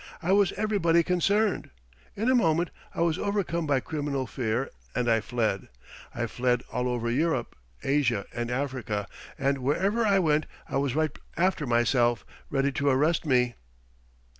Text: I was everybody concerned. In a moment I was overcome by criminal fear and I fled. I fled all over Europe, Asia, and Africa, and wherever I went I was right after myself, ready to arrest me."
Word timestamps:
I 0.23 0.31
was 0.31 0.51
everybody 0.53 1.03
concerned. 1.03 1.69
In 2.15 2.27
a 2.27 2.33
moment 2.33 2.71
I 2.95 3.01
was 3.01 3.19
overcome 3.19 3.67
by 3.67 3.81
criminal 3.81 4.25
fear 4.25 4.71
and 4.95 5.07
I 5.07 5.21
fled. 5.21 5.67
I 6.15 6.25
fled 6.25 6.63
all 6.71 6.87
over 6.87 7.11
Europe, 7.11 7.55
Asia, 7.83 8.25
and 8.33 8.49
Africa, 8.49 9.07
and 9.37 9.59
wherever 9.59 10.03
I 10.03 10.17
went 10.17 10.47
I 10.67 10.77
was 10.77 10.95
right 10.95 11.15
after 11.37 11.67
myself, 11.67 12.25
ready 12.49 12.71
to 12.71 12.89
arrest 12.89 13.27
me." 13.27 13.53